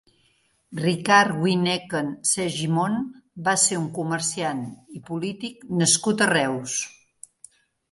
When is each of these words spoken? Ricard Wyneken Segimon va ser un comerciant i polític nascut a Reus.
Ricard 0.83 1.35
Wyneken 1.43 2.09
Segimon 2.29 2.95
va 3.49 3.55
ser 3.65 3.79
un 3.83 3.87
comerciant 3.99 4.65
i 5.01 5.05
polític 5.13 5.63
nascut 5.85 6.27
a 6.29 6.33
Reus. 6.35 6.83